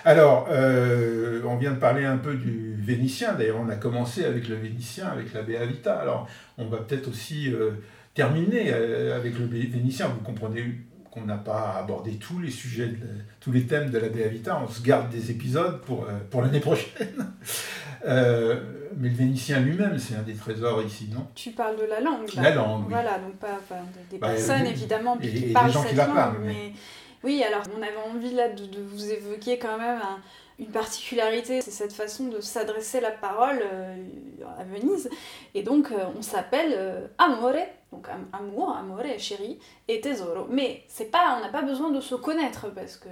[0.06, 3.32] Alors, euh, on vient de parler un peu du vénitien.
[3.32, 5.96] D'ailleurs, on a commencé avec le vénitien, avec la Beavita.
[5.98, 7.72] Alors, on va peut-être aussi euh,
[8.14, 10.06] terminer euh, avec le vénitien.
[10.06, 10.62] Vous comprenez
[11.10, 12.94] qu'on n'a pas abordé tous les sujets,
[13.40, 14.62] tous les thèmes de la Beavita.
[14.62, 17.32] On se garde des épisodes pour, pour l'année prochaine.
[18.06, 21.26] mais le vénitien lui-même, c'est un des trésors ici, non?
[21.34, 22.32] Tu parles de la langue.
[22.36, 23.58] La langue, Voilà, donc pas,
[24.08, 26.72] des, bah, personnes, évidemment, qui parlent cette langue, mais
[27.24, 30.00] Oui, alors on avait envie là de, vous évoquer quand même
[30.58, 33.96] une particularité, c'est cette façon de s'adresser la parole euh,
[34.58, 35.10] à Venise.
[35.54, 37.52] Et donc on s'appelle amore,
[37.92, 40.46] donc amour, amore, chéri, et tesoro.
[40.48, 43.08] Mais c'est pas, on n'a pas besoin de se connaître parce que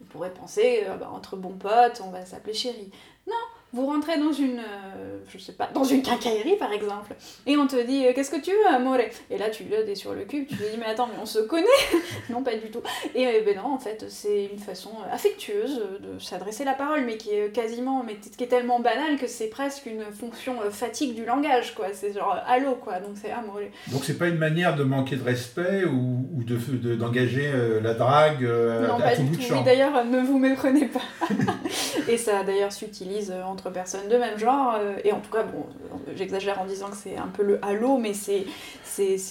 [0.00, 2.90] on pourrait penser bah, entre bons potes, on va s'appeler chéri.
[3.26, 3.34] Non,
[3.72, 7.14] vous rentrez dans une, euh, je sais pas, dans une quincaillerie par exemple,
[7.46, 8.98] et on te dit euh, qu'est-ce que tu veux, amore?
[9.30, 11.40] Et là tu l'as sur le cul, tu te dis mais attends, mais on se
[11.40, 11.66] connaît
[12.30, 12.80] Non, pas du tout.
[13.14, 17.16] Et euh, ben non, en fait, c'est une façon affectueuse de s'adresser la parole, mais
[17.16, 21.24] qui est quasiment, mais qui est tellement banale que c'est presque une fonction fatigue du
[21.24, 21.86] langage, quoi.
[21.92, 23.00] C'est genre allô, quoi.
[23.00, 23.60] Donc c'est amore.
[23.90, 28.42] Donc c'est pas une manière de manquer de respect ou, ou de d'engager la drague
[28.42, 29.54] non, pas du tout.
[29.54, 31.00] Oui, d'ailleurs, ne vous méprenez pas.
[32.08, 34.76] et ça d'ailleurs s'utilise en entre personnes de même genre.
[34.78, 35.66] Euh, et en tout cas, bon,
[36.14, 38.46] j'exagère en disant que c'est un peu le halo, mais c'est,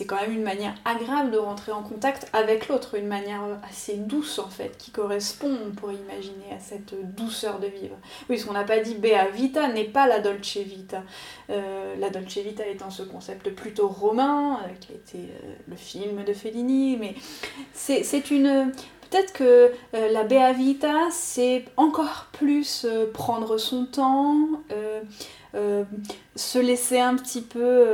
[0.05, 4.39] quand même une manière agréable de rentrer en contact avec l'autre, une manière assez douce
[4.39, 7.95] en fait, qui correspond, on pourrait imaginer, à cette douceur de vivre.
[8.29, 11.03] Oui, ce qu'on n'a pas dit, Bea Vita n'est pas la Dolce Vita.
[11.49, 15.29] Euh, la Dolce Vita étant ce concept plutôt romain, euh, qui a été
[15.67, 17.15] le film de Fellini, mais
[17.73, 18.71] c'est, une
[19.09, 24.35] Peut-être que euh, la Bea Vita, c'est encore plus euh, prendre son temps,
[24.71, 25.01] euh,
[26.35, 27.85] se laisser un petit peu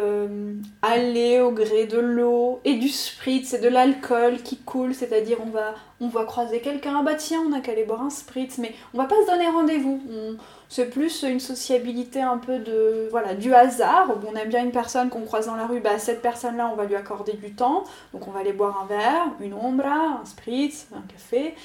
[0.82, 5.50] aller au gré de l'eau et du spritz et de l'alcool qui coule, c'est-à-dire on
[5.50, 8.58] va, on va croiser quelqu'un, ah bah tiens, on a qu'à aller boire un spritz,
[8.58, 10.02] mais on va pas se donner rendez-vous.
[10.70, 14.10] C'est plus une sociabilité un peu de voilà du hasard.
[14.28, 16.86] On aime bien une personne qu'on croise dans la rue, bah cette personne-là, on va
[16.86, 17.84] lui accorder du temps.
[18.14, 21.56] Donc on va aller boire un verre, une ombra, un spritz, un café.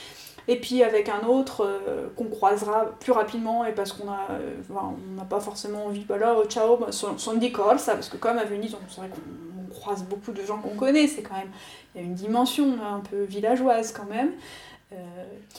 [0.49, 4.55] Et puis avec un autre euh, qu'on croisera plus rapidement et parce qu'on a, euh,
[4.71, 8.39] on n'a pas forcément envie, bah là, oh, ciao, bah, son, ça, parce que comme
[8.39, 11.51] à Venise, on, vrai qu'on croise beaucoup de gens qu'on connaît, c'est quand même,
[11.95, 14.31] il y a une dimension un peu villageoise quand même.
[14.93, 14.97] Euh,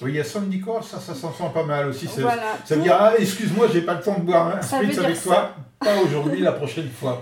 [0.01, 2.07] oui, il y a Somnicor, ça, ça s'en sent pas mal aussi.
[2.07, 2.21] Ça
[2.69, 5.51] veut dire, ah, excuse-moi, j'ai pas le temps de boire un spritz avec toi.
[5.79, 7.21] Pas aujourd'hui, la prochaine fois.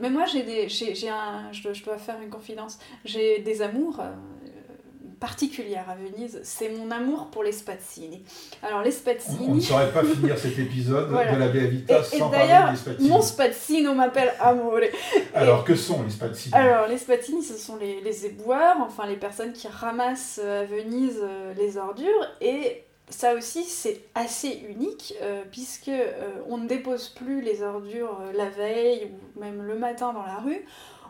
[0.00, 2.78] Mais moi, j'ai des, j'ai, un, je, je, dois faire une confidence.
[3.04, 4.10] J'ai des amours euh,
[5.20, 8.22] particulière à Venise, c'est mon amour pour les spazzini.
[8.62, 9.46] Alors les spazzini...
[9.48, 13.08] On ne saurait pas finir cet épisode de la Vita sans parler des spazzini.
[13.08, 14.80] mon spazzino m'appelle Amore.
[15.34, 16.54] Alors que sont les spazzini?
[16.54, 21.20] Alors les spazzini, ce sont les, les éboueurs, enfin les personnes qui ramassent à Venise
[21.22, 27.08] euh, les ordures et ça aussi c'est assez unique euh, puisque euh, on ne dépose
[27.10, 30.64] plus les ordures la veille ou même le matin dans la rue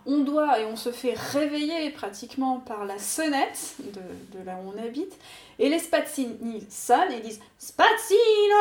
[0.07, 4.83] on doit et on se fait réveiller pratiquement par la sonnette de, là où on
[4.83, 5.19] habite,
[5.59, 8.55] et les spazzini sonnent et disent Spazzino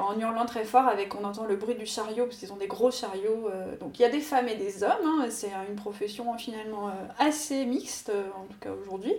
[0.00, 2.68] En hurlant très fort, avec on entend le bruit du chariot, parce qu'ils ont des
[2.68, 3.48] gros chariots.
[3.48, 6.88] Euh, donc il y a des femmes et des hommes, hein, c'est une profession finalement
[6.88, 9.14] euh, assez mixte, euh, en tout cas aujourd'hui.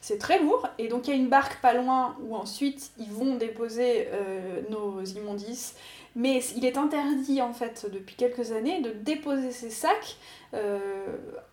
[0.00, 3.10] C'est très lourd, et donc il y a une barque pas loin où ensuite ils
[3.10, 4.08] vont déposer
[4.70, 5.76] nos immondices.
[6.16, 10.16] Mais il est interdit en fait depuis quelques années de déposer ces sacs
[10.52, 10.88] euh,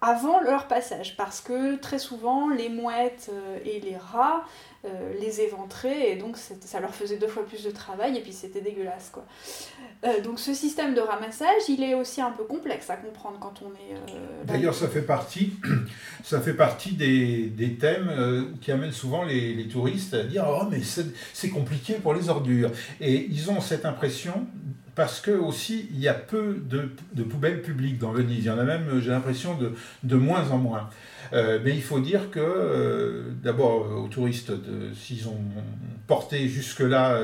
[0.01, 4.43] avant leur passage parce que très souvent les mouettes euh, et les rats
[4.85, 8.33] euh, les éventraient et donc ça leur faisait deux fois plus de travail et puis
[8.33, 9.23] c'était dégueulasse quoi.
[10.23, 13.69] donc ce système de ramassage il est aussi un peu complexe à comprendre quand on
[13.73, 14.45] est...
[14.45, 15.53] D'ailleurs ça fait partie,
[16.23, 20.65] ça fait partie des, des thèmes qui amènent souvent les, les, touristes à dire oh
[20.71, 20.81] mais
[21.33, 24.47] c'est compliqué pour les ordures et ils ont cette impression
[24.97, 28.39] parce que aussi il y a peu de, poubelles publiques dans Venise.
[28.39, 29.55] Il y en a même, j'ai l'impression,
[30.03, 30.89] de, moins en moins.
[31.33, 34.51] Euh, mais il faut dire que, euh, d'abord, euh, aux touristes,
[34.95, 35.39] s'ils ont
[36.07, 37.19] porté jusque-là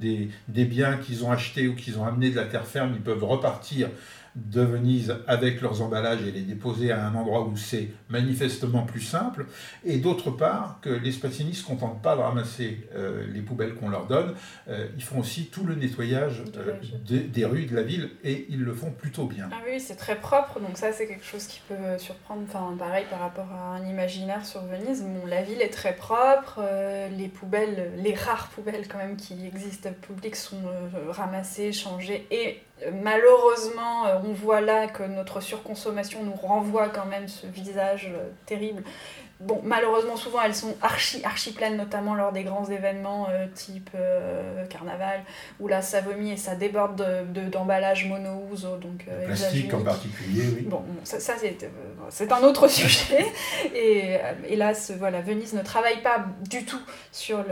[0.00, 3.22] des, biens qu'ils ont achetés ou qu'ils ont amenés de la terre ferme, ils peuvent
[3.22, 3.90] repartir
[4.36, 9.00] de Venise avec leurs emballages et les déposer à un endroit où c'est manifestement plus
[9.00, 9.46] simple,
[9.84, 13.74] et d'autre part que les Spatini ne se contentent pas de ramasser euh, les poubelles
[13.74, 14.34] qu'on leur donne,
[14.68, 16.72] euh, ils font aussi tout le nettoyage euh,
[17.08, 19.48] des rues de la ville et ils le font plutôt bien.
[19.52, 23.06] Ah oui, c'est très propre, donc ça c'est quelque chose qui peut surprendre, enfin pareil
[23.10, 26.60] par rapport à un imaginaire sur Venise, bon, la ville est très propre,
[27.16, 30.62] les poubelles, les rares poubelles quand même qui existent publiques sont
[31.10, 32.60] ramassées, changées et
[32.92, 38.28] malheureusement, euh, on voit là que notre surconsommation nous renvoie quand même ce visage euh,
[38.46, 38.82] terrible.
[39.40, 43.90] Bon, malheureusement, souvent elles sont archi, archi pleines, notamment lors des grands événements euh, type
[44.70, 45.22] carnaval,
[45.60, 47.04] où là ça vomit et ça déborde
[47.50, 48.76] d'emballage de, mono-ouzo.
[48.76, 50.62] Donc, plastique en particulier, oui.
[50.62, 51.18] Bon, ça,
[52.10, 53.26] c'est un autre sujet.
[53.74, 57.44] Et hélas, voilà, Venise ne travaille pas du tout sur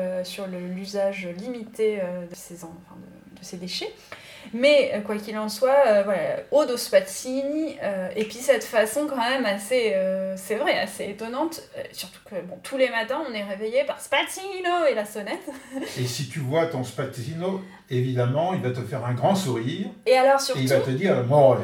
[0.74, 2.96] l'usage sur limité de ces, enfin,
[3.34, 3.92] peu ses déchets.
[4.52, 7.76] Mais quoi qu'il en soit, voilà, Odo Spazzini,
[8.16, 9.94] et puis cette façon quand même assez,
[10.36, 14.86] c'est vrai, assez étonnante, surtout que bon, tous les matins on est réveillé par Spazzino
[14.90, 15.48] et la sonnette.
[15.98, 19.86] et si tu vois ton Spazzino, évidemment, il va te faire un grand sourire.
[20.06, 20.60] Et alors surtout.
[20.60, 21.58] Et il va te dire More.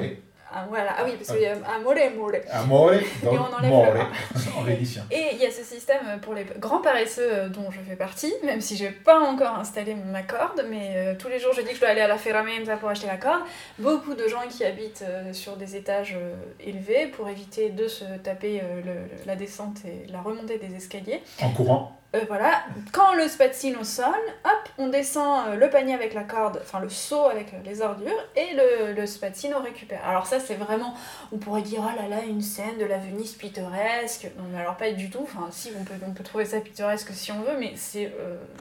[0.53, 0.95] Ah, voilà.
[0.99, 2.31] ah oui, parce qu'il y a amore, amore.
[2.51, 2.91] Amore,
[3.23, 4.01] donc Et on enlève more, le
[4.59, 5.05] en vénitien.
[5.11, 8.33] Et il y a ce système pour les grands paresseux euh, dont je fais partie,
[8.45, 11.69] même si j'ai pas encore installé ma corde, mais euh, tous les jours je dis
[11.69, 13.43] que je dois aller à la ferramenta pour acheter la corde.
[13.79, 18.05] Beaucoup de gens qui habitent euh, sur des étages euh, élevés pour éviter de se
[18.25, 21.23] taper le- la descente et la remontée des escaliers.
[21.43, 21.98] En courant.
[22.15, 24.07] Euh, voilà, quand le spazzino sonne,
[24.43, 27.83] hop, on descend euh, le panier avec la corde, enfin le seau avec euh, les
[27.83, 30.01] ordures, et le, le récupère.
[30.07, 30.95] Alors ça, c'est vraiment,
[31.33, 34.31] on pourrait dire, oh là là, une scène de la Venise pittoresque.
[34.39, 37.11] Non mais alors pas du tout, enfin si, on peut, on peut trouver ça pittoresque
[37.13, 38.11] si on veut, mais c'est,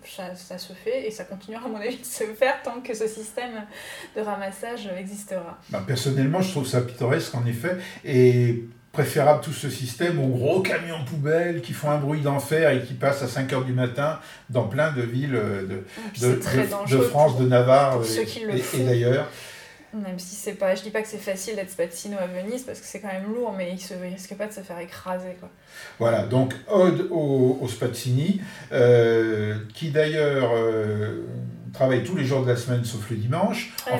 [0.05, 2.93] ça, ça se fait, et ça continuera à mon avis de se faire tant que
[2.93, 3.65] ce système
[4.13, 5.57] de ramassage existera.
[5.69, 8.65] Ben, personnellement, je trouve ça pittoresque en effet, et
[9.01, 12.95] préférable tout ce système aux gros camions poubelles qui font un bruit d'enfer et qui
[12.95, 14.17] passent à 5 heures du matin
[14.49, 15.83] dans plein de villes euh, de,
[16.13, 16.33] puis de,
[16.97, 19.27] de- France, de Navarre et, d'ailleurs.
[19.93, 22.79] Même si c'est pas, je dis pas que c'est facile d'être spazzino à Venise parce
[22.79, 25.37] que c'est quand même lourd, mais il, se, il risque pas de se faire écraser
[25.39, 25.49] quoi.
[25.99, 31.21] Voilà, donc ode au, au Spazzini, euh, qui d'ailleurs euh,
[31.71, 33.73] travaille tous les jours de la semaine sauf le dimanche.
[33.85, 33.97] Ah oui.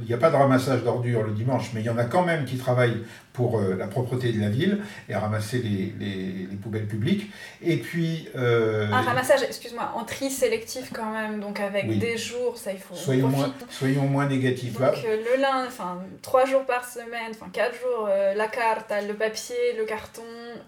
[0.00, 2.24] Il n'y a pas de ramassage d'ordures le dimanche, mais il y en a quand
[2.24, 6.46] même qui travaillent pour euh, la propreté de la ville et à ramasser les, les-
[6.50, 7.30] les poubelles publiques.
[7.62, 11.98] Et puis, euh, Un ramassage, excuse-moi, en tri sélectif quand même, donc avec Oui.
[11.98, 12.94] des jours, ça il faut.
[12.94, 14.78] soyons, moins, soyons moins négatifs.
[14.78, 18.48] Là, Donc euh, le lundi, enfin trois jours par semaine, enfin quatre jours, euh, la
[18.48, 20.22] carte, le papier, le carton,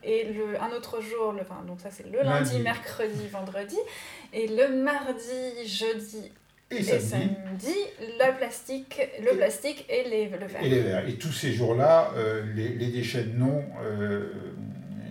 [0.05, 2.59] et le, un autre jour, le, enfin, donc ça c'est le lundi, Lundi.
[2.63, 3.79] mercredi, vendredi,
[4.35, 6.33] et le mardi, jeudi
[6.71, 7.09] et et samedi.
[7.09, 7.77] samedi,
[8.19, 10.63] la plastique, le Et- plastique et les, le verre.
[10.65, 11.09] Et les verres.
[11.09, 14.31] Et tous ces jours-là, euh, les, les déchets non, euh,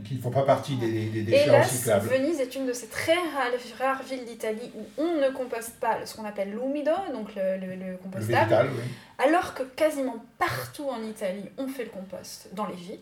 [0.08, 2.08] qui ne font pas partie des, des déchets Hélas, recyclables.
[2.08, 6.06] Venise est une de ces très rares, rares villes d'Italie où on ne composte pas
[6.06, 8.84] ce qu'on appelle l'umido, donc le, le- le Le compostable, végétal, oui.
[9.30, 13.00] alors que quasiment partout en Italie, on fait le compost dans les villes.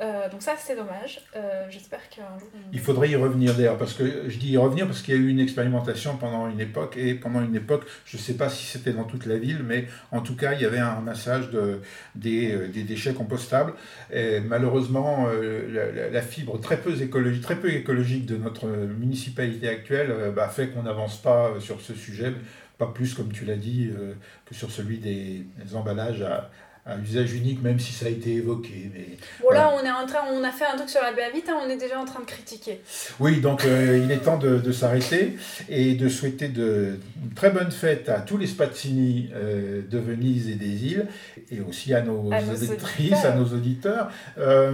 [0.00, 1.20] Euh, donc ça, c'est dommage.
[1.36, 2.48] Euh, J'espère qu'un jour...
[2.72, 5.20] Il faudrait y revenir d'ailleurs, parce que je dis y revenir parce qu'il y a
[5.20, 8.64] eu une expérimentation pendant une époque, et pendant une époque, je ne sais pas si
[8.64, 11.82] c'était dans toute la ville, mais en tout cas, il y avait un ramassage de,
[12.14, 13.74] des, euh, des déchets compostables.
[14.10, 19.68] Et malheureusement, la, la- la fibre très peu, écologique, très peu écologique de notre municipalité
[19.68, 22.34] actuelle euh, bah, fait qu'on n'avance pas euh, sur ce sujet,
[22.76, 24.12] pas plus, comme tu l'as dit, euh,
[24.44, 26.50] que sur celui des, des emballages à,
[26.86, 28.90] à usage unique, même si ça a été évoqué.
[28.94, 29.06] Mais...
[29.42, 31.68] Bon là, on est en train, on a fait un truc sur la Béavita, on
[31.68, 32.80] est déjà en train de critiquer.
[33.20, 35.36] Oui, donc euh, il est temps de, de s'arrêter
[35.68, 40.48] et de souhaiter de, une très bonne fête à tous les Spazzini euh, de Venise
[40.48, 41.06] et des îles
[41.50, 43.32] et aussi à nos, À nos auditrices, auditeurs.
[43.32, 44.10] à nos auditeurs.
[44.38, 44.72] Euh,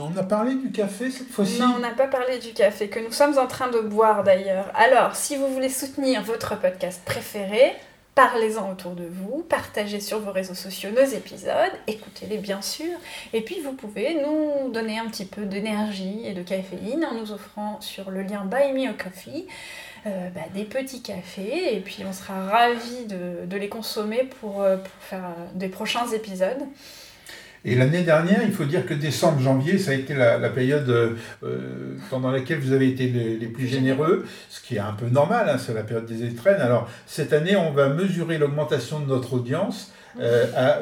[0.00, 1.60] on a parlé du café cette fois-ci?
[1.60, 4.70] Non, on n'a pas parlé du café, que nous sommes en train de boire d'ailleurs.
[4.74, 7.72] Alors, si vous voulez soutenir votre podcast préféré,
[8.16, 12.98] parlez-en autour de vous, partagez sur vos réseaux sociaux nos épisodes, écoutez-les bien sûr,
[13.34, 17.30] et puis vous pouvez nous donner un petit peu d'énergie et de caféine en nous
[17.30, 19.46] offrant sur le lien Buy Me a Coffee
[20.06, 24.78] euh, bah, des petits cafés, et puis on sera ravis de, les consommer pour, euh,
[25.00, 26.64] faire euh, des prochains épisodes.
[27.68, 30.88] Et l'année dernière, il faut dire que décembre, janvier, ça a été la, la période
[30.88, 31.14] euh,
[32.10, 35.48] pendant laquelle vous avez été les, les plus généreux, ce qui est un peu normal,
[35.50, 36.60] hein, c'est la période des étrennes.
[36.60, 40.78] Alors cette année, on va mesurer l'augmentation de notre audience euh, à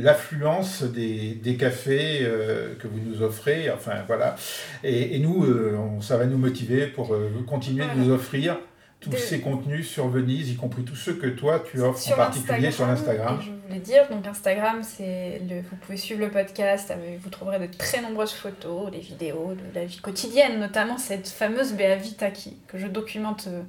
[0.00, 3.70] l'affluence des, des cafés euh, que vous nous offrez.
[3.70, 4.36] Enfin voilà.
[4.84, 8.56] Et, et nous, euh, on- ça va nous motiver pour euh, continuer de vous offrir
[9.00, 12.70] tous ces contenus sur Venise, y compris tous ceux que toi tu offres en particulier
[12.72, 13.38] sur l'Instagram.
[13.40, 17.30] Et je voulais dire, donc Instagram, c'est le, vous pouvez suivre le podcast, avec- vous
[17.30, 22.30] trouverez de très nombreuses photos, des vidéos de la vie quotidienne, notamment cette fameuse Beavita
[22.32, 23.62] qui, que je documente euh,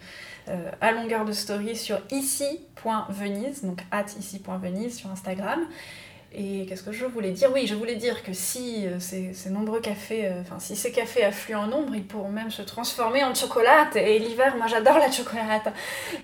[0.49, 5.59] euh, à longueur de story sur ici.venise, donc at ici.venise sur Instagram.
[6.31, 7.49] Et qu'est-ce que je voulais dire?
[7.51, 10.91] Oui, je voulais dire que si euh, ces, ces nombreux cafés, euh, enfin si ces
[10.91, 13.89] cafés affluent en nombre, ils pourront même se transformer en chocolat.
[13.95, 15.73] Et l'hiver, moi j'adore la chocolate.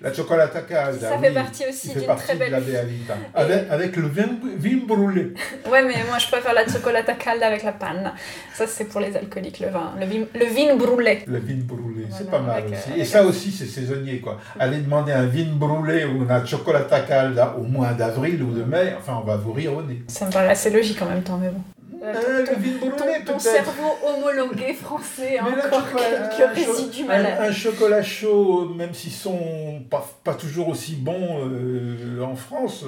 [0.00, 3.14] La chocolata calda, Ça fait partie aussi d'une très de belle la Beavita.
[3.34, 5.32] Avec, avec le vin, vin brûlé.
[5.68, 8.12] Ouais, mais moi je préfère la chocolate calda avec la panne.
[8.54, 9.92] Ça, c'est pour les alcooliques, le vin.
[9.98, 11.24] Le vin, le vin brûlé.
[11.26, 12.98] Le vin brûlé, c'est pas mal avec, aussi.
[13.00, 14.38] Et ça un- aussi, c'est saisonnier, quoi.
[14.58, 18.94] Aller demander un vin brûlé ou une chocolata calda au mois d'avril ou de mai,
[18.98, 20.02] enfin, on va vous rire au nez.
[20.08, 21.60] Ça me paraît assez logique en même temps, mais bon.
[22.04, 27.02] Euh, Euh, ton- le vin brûlé, ton cerveau homologué français a encore quelques un résidus
[27.04, 27.38] un, malades.
[27.40, 32.84] un chocolat chaud, même s'ils sont pas, pas toujours aussi bons, euh, en France,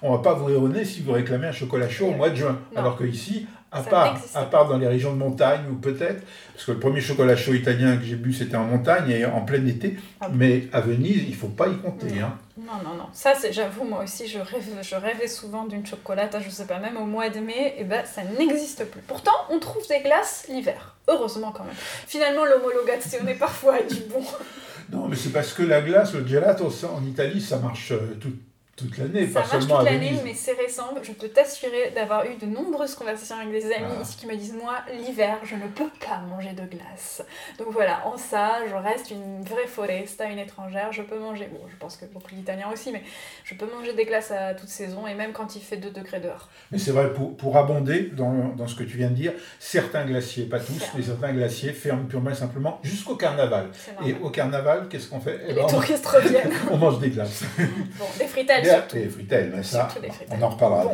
[0.00, 2.36] on ne va pas vous réunir si vous réclamez un chocolat chaud au mois de
[2.36, 2.58] juin.
[2.76, 6.66] Alors que ici, à part, à part dans les régions de montagne ou peut-être, parce
[6.66, 9.66] que le premier chocolat chaud italien que j'ai bu c'était en montagne et en plein
[9.66, 12.06] été, ah mais à Venise il ne faut pas y compter.
[12.10, 12.38] Non, hein.
[12.58, 13.06] non, non, non.
[13.14, 16.98] Ça j'avoue, moi aussi je, rêve, je rêvais souvent d'une chocolate, je sais pas, même
[16.98, 19.00] au mois de mai, et ben ça n'existe plus.
[19.00, 21.74] Pourtant on trouve des glaces l'hiver, heureusement quand même.
[21.74, 24.22] Finalement l'homologation est parfois du bon.
[24.90, 28.32] non mais c'est parce que la glace, le gelato en Italie ça marche euh, tout
[28.82, 30.94] toute l'année, pas seulement toute l'année, mais c'est récent.
[31.02, 34.54] Je peux t'assurer d'avoir eu de nombreuses conversations avec des amis ici qui me disent
[34.54, 37.22] Moi, l'hiver, je ne peux pas manger de glace.
[37.58, 40.92] Donc voilà, en ça, je reste une vraie foresta, une étrangère.
[40.92, 43.02] Je peux manger, bon, je pense que beaucoup d'Italiens aussi, mais
[43.44, 46.20] je peux manger des glaces à toute saison et même quand il fait 2 degrés
[46.20, 46.48] dehors.
[46.70, 50.04] Mais c'est vrai, pour, pour abonder dans, dans, ce que tu viens de dire, certains
[50.04, 53.70] glaciers, pas tous, mais certains glaciers ferment purement et simplement jusqu'au carnaval.
[54.06, 55.40] Et au carnaval, qu'est-ce qu'on fait?
[55.44, 56.52] Eh Les ben, touristes reviennent.
[56.70, 57.44] on mange des glaces.
[57.98, 58.26] bon, des
[58.80, 59.88] fritelles les fritelles, mais ça,
[60.30, 60.92] on en reparlera.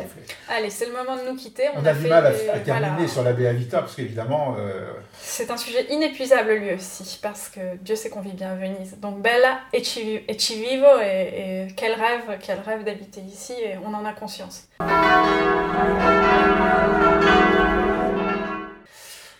[0.49, 1.63] allez, c'est le moment de nous quitter.
[1.75, 4.55] On, a, du mal à, terminer sur la Béavita, parce qu'évidemment...
[4.59, 8.55] Euh, c'est un sujet inépuisable lui aussi, parce que Dieu sait qu'on vit bien à
[8.55, 8.97] Venise.
[8.99, 14.05] Donc Bella et ci, vivo, et, quel rêve, quel rêve d'habiter ici, et on en
[14.05, 14.67] a conscience.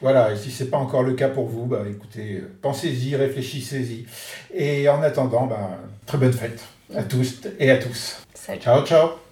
[0.02, 4.06] Voilà, et si ce n'est pas encore le cas pour vous, bah, écoutez, pensez-y, réfléchissez-y.
[4.54, 5.72] Et en attendant, bah,
[6.06, 6.62] très bonne fête
[6.96, 8.26] à tous et à tous.
[8.50, 8.64] Salut.
[8.64, 9.29] Ciao, ciao.